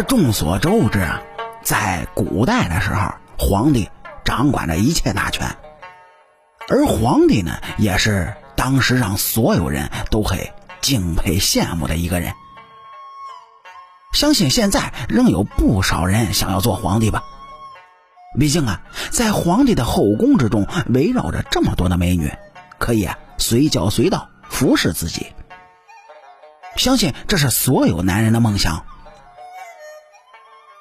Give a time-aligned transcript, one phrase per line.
[0.00, 1.20] 这众所周知啊，
[1.62, 3.90] 在古代的时候，皇帝
[4.24, 5.46] 掌管着一切大权，
[6.70, 10.38] 而皇帝呢，也是当时让所有人都很
[10.80, 12.32] 敬佩羡慕的一个人。
[14.14, 17.22] 相信现在仍有不少人想要做皇帝吧。
[18.38, 18.80] 毕竟啊，
[19.10, 22.32] 在皇帝的后宫之中，围绕着这么多的美女，
[22.78, 25.26] 可以啊随叫随到，服侍自己。
[26.76, 28.86] 相信这是所有男人的梦想。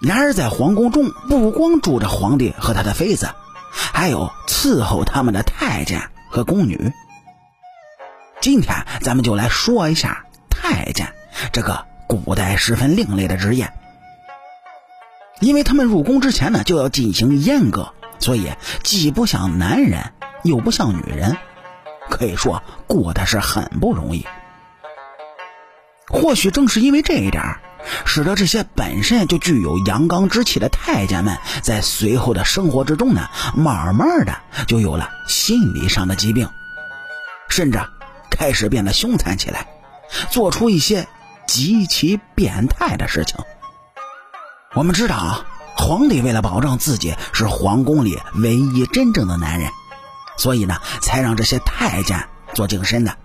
[0.00, 3.28] 然而，在皇宫中，不光住着皇帝和他的妃子，
[3.70, 6.90] 还有伺候他们的太监和宫女。
[8.40, 11.12] 今天，咱们就来说一下太监
[11.52, 13.70] 这个古代十分另类的职业。
[15.38, 21.36] 因为他们入宫之前呢，就要进行阉割，所以既不像男人，又不像女人，
[22.08, 24.26] 可以说过的是很不容易。
[26.08, 27.42] 或许正是因为这一点，
[28.04, 34.36] 使得这些本身就具有阳刚之气的太监们，在随后的生活之中呢，慢慢的
[34.66, 36.48] 就有了心理上的疾病，
[37.48, 37.80] 甚至
[38.30, 39.66] 开始变得凶残起来，
[40.30, 41.06] 做出一些
[41.46, 43.36] 极其变态的事情。
[44.74, 45.44] 我们知道啊，
[45.76, 49.70] 皇帝为了保证自己是皇宫里唯一真正的男人，
[50.36, 53.16] 所以呢，才让这些太监做净身的，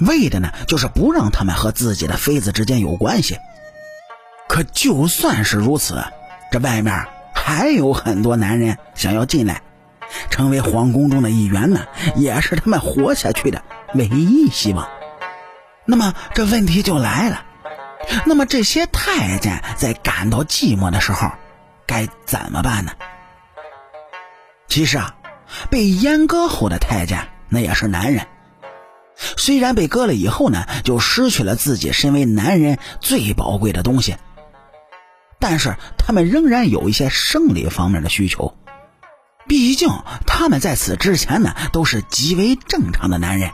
[0.00, 3.38] 为的呢，就是不让他们和自己的妃子之间有关系。
[4.48, 6.02] 可就算是如此，
[6.50, 9.62] 这外面还有很多男人想要进来，
[10.30, 13.62] 成为皇宫中的一员呢，也是他们活下去的
[13.94, 14.88] 唯一希望。
[15.84, 17.44] 那么这问题就来了。
[18.24, 21.30] 那么这些太监在感到寂寞的时候，
[21.86, 22.92] 该怎么办呢？
[24.66, 25.14] 其实啊，
[25.70, 28.26] 被阉割后的太监那也是男人，
[29.36, 34.16] 虽然被割了以后呢，就失去了自己身为男人最宝贵的东西，
[35.38, 38.56] 但是他们仍然有一些生理方面的需求，
[39.46, 39.88] 毕竟
[40.26, 43.50] 他们在此之前呢都是极为正常的男人。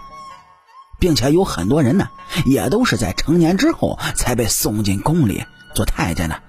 [1.00, 2.08] 并且有很多人呢，
[2.46, 6.40] 也都是在成年之后才被送进宫里做太监的，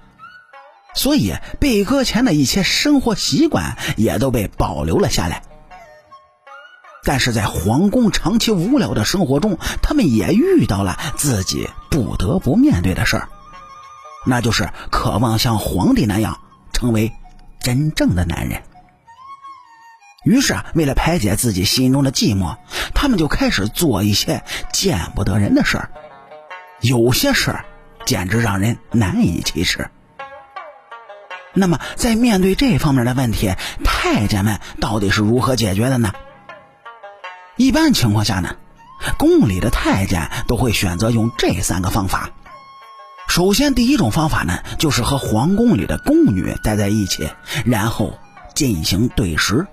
[0.94, 5.42] 所以被割前的一些生活习惯也都被保留了下来。
[7.06, 13.28] 但是在皇宫长期无聊的生活中，他们也遇到了自己不得不面对的事儿，
[14.26, 16.40] 那就是渴望像皇帝那样
[16.72, 17.12] 成为
[17.60, 18.60] 真正的男人。
[20.24, 22.56] 于是啊，为了排解自己心中的寂寞，
[22.92, 24.42] 他们就开始做一些
[24.72, 25.90] 见不得人的事儿。
[26.80, 27.64] 有些事儿
[28.04, 29.88] 简直让人难以启齿。
[31.54, 36.12] 那么，在面对这方面的问题，太监们到底是如何解决的呢？
[37.56, 38.56] 一般情况下呢，
[39.18, 42.30] 宫里的太监都会选择用这三个方法。
[43.28, 47.30] 首先，第一种方法呢，就是和皇宫里的宫女待在一起，
[47.64, 48.18] 然后
[48.54, 49.66] 进行对食。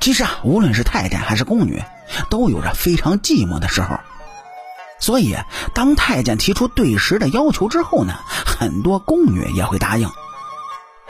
[0.00, 1.82] 其实啊，无论是太监还是宫女，
[2.30, 3.98] 都有着非常寂寞的时候。
[5.00, 5.36] 所以，
[5.74, 8.14] 当太监提出对食的要求之后呢，
[8.44, 10.10] 很多宫女也会答应。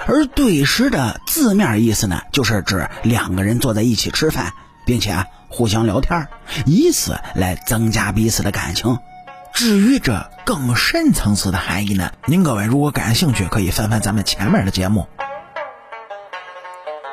[0.06, 4.54] 而对食的字面意思呢，就是指两个人坐在一起吃饭，
[4.88, 6.26] 并且啊互相聊天，
[6.64, 8.98] 以此来增加彼此的感情。
[9.52, 15.06] 至于这更深层次的含义呢，您各位如果感兴趣，可以翻翻咱们前面的节目。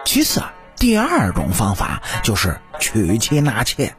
[0.06, 0.54] 其次啊。
[0.78, 3.96] 第二种方法就是娶妻纳妾。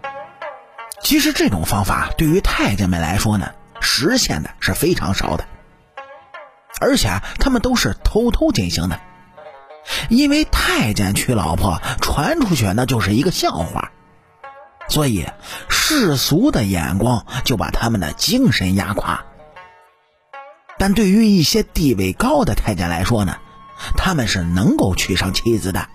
[1.02, 3.50] 其实这种方法对于太监们来说呢，
[3.80, 5.44] 实现的是非常少的，
[6.78, 7.08] 而且
[7.40, 9.00] 他们都是偷偷进行的，
[10.08, 13.90] 因为太监娶老婆传出去那就是一个笑话，
[14.88, 15.26] 所以
[15.68, 19.24] 世俗的眼光就把他们的精神压垮。
[20.78, 23.38] 但对于一些地位高的太监来说呢，
[23.96, 25.88] 他们是能够娶上妻子的。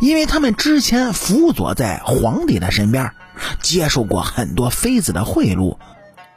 [0.00, 3.12] 因为他们之前辅佐在皇帝的身边，
[3.60, 5.76] 接受过很多妃子的贿赂，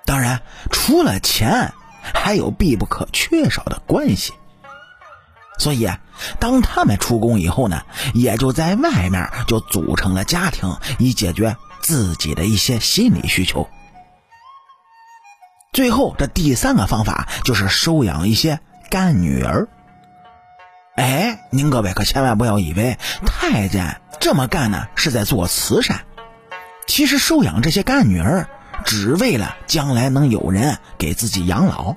[0.04, 1.74] 当然除了钱，
[2.14, 4.34] 还有必不可缺少的关系。
[5.58, 5.90] 所以，
[6.40, 13.68] 当他们出宫以后呢，也就在外面就组成了家庭，以解决自己的一些心理需求。
[15.72, 18.60] 最后，这第三个方法就是收养一些
[18.90, 19.68] 干女儿。
[20.96, 26.06] 哎，您各位可千万不要以为太监这么干呢是在做慈善，
[26.88, 28.48] 其实收养这些干女儿，
[28.86, 31.96] 只为了将来能有人给自己养老。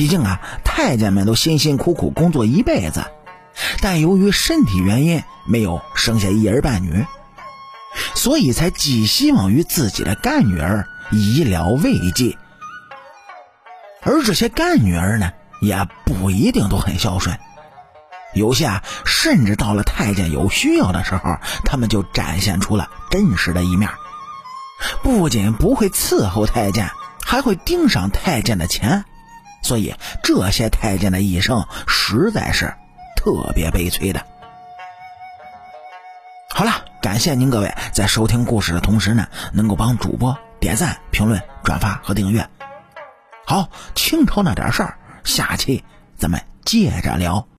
[0.00, 3.04] 毕竟啊，太监们都辛辛苦苦工作一辈子，
[3.82, 7.04] 但由于身体原因没有生下一儿半女，
[8.14, 12.34] 所以才寄希望于自己的干女儿以疗慰藉。
[14.00, 15.30] 而这些干女儿呢，
[15.60, 17.38] 也不一定都很孝顺，
[18.32, 23.90] 有些啊，甚至到了太监有需要的时候，他们就展现出了真实的一面，
[25.02, 26.88] 不仅不会伺候太监，
[27.22, 29.04] 还会盯上太监的钱，
[29.62, 32.72] 所以这些太监的一生实在是
[33.16, 34.24] 特别悲催的。
[36.52, 42.46] 好了，感谢您各位在收听故事的同时呢，能够帮主播点赞、评论、转发和订阅。
[43.46, 45.82] 好，清朝那点事儿，下期
[46.18, 47.46] 咱们接着聊。